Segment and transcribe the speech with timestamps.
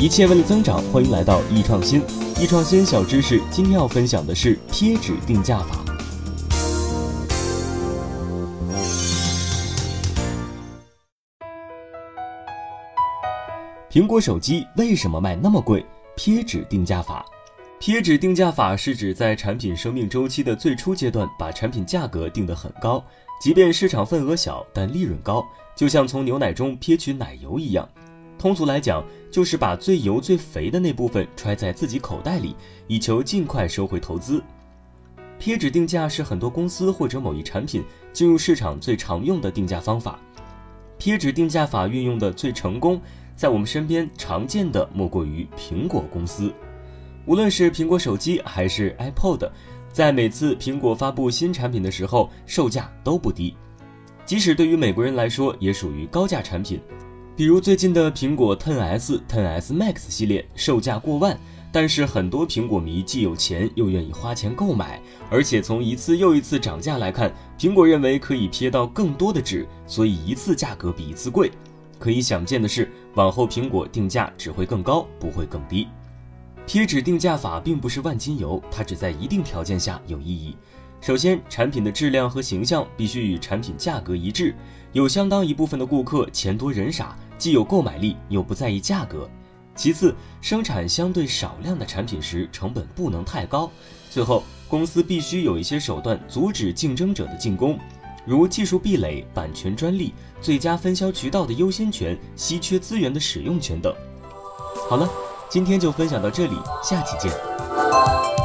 [0.00, 2.02] 一切为了增长，欢迎来到易创新。
[2.40, 5.84] 易创新小知识，今天要分享的是贴纸定价法。
[13.90, 15.84] 苹果手机为什么卖那么贵？
[16.16, 17.22] 贴纸定价法。
[17.78, 23.04] 贴纸定价法是指在产品生命周期的最初阶段，把产品价格定得很高，
[23.38, 25.46] 即便市场份额小，但利润高，
[25.76, 27.86] 就像从牛奶中撇取奶油一样。
[28.40, 34.42] 通俗来讲，就是把最油最肥的那部分揣在自己口袋里，以求尽快收回投资。
[35.38, 40.18] 贴纸定价是很多公司或者某一产品进入市场最常用的定价方法。
[40.98, 42.98] 贴纸定价法运用的最成功，
[43.36, 46.50] 在我们身边常见的莫过于苹果公司。
[47.26, 49.50] 无论是苹果手机还是 iPod，
[49.92, 53.54] 在每次苹果发布新产品的时候，售价都不低，
[54.24, 56.80] 即使对于美国人来说，也属于高价产品。
[57.40, 61.40] 比如最近的苹果 10s、10s Max 系列售价过万，
[61.72, 71.50] 但是很多苹果迷既有钱又愿意花钱购买，而且从一次又一次涨价来看，苹果认为可以撇到更多的纸，所以一次价格比一次贵。
[71.98, 75.88] 可以想见的是，往后苹果定价只会更高，不会更低。
[76.66, 80.58] 贴纸定价法并不是万金油，它只在一定条件下有意义。
[81.00, 84.54] 首先，产品的质量和形象必须与产品价格一致，
[84.92, 87.16] 有相当一部分的顾客钱多人傻。
[87.40, 89.26] 既有购买力又不在意价格，
[89.74, 93.70] 其次，生产相对少量的产品时成本不能太高。
[94.10, 97.78] 最后，公司必须有一些手段阻止竞争者的进攻，
[98.26, 103.90] 如技术壁垒、版权专利、最佳分销渠道的优先权、稀缺资源的使用权等。
[104.90, 105.08] 好了，
[105.48, 108.39] 今天就分享到这里，下期见。